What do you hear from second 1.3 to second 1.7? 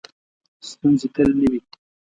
نه وي.